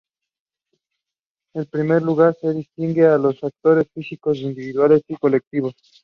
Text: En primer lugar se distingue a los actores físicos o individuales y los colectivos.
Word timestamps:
En 1.53 1.67
primer 1.67 2.01
lugar 2.01 2.35
se 2.41 2.51
distingue 2.53 3.05
a 3.05 3.19
los 3.19 3.35
actores 3.43 3.85
físicos 3.93 4.39
o 4.39 4.41
individuales 4.41 5.03
y 5.07 5.11
los 5.13 5.19
colectivos. 5.19 5.73